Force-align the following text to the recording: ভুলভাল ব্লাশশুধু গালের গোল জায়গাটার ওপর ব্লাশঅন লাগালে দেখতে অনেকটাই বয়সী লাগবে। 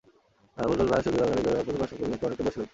ভুলভাল 0.69 0.87
ব্লাশশুধু 0.89 1.17
গালের 1.21 1.35
গোল 1.35 1.43
জায়গাটার 1.47 1.65
ওপর 1.65 1.75
ব্লাশঅন 1.77 1.97
লাগালে 2.01 2.11
দেখতে 2.11 2.25
অনেকটাই 2.27 2.37
বয়সী 2.37 2.43
লাগবে। 2.57 2.69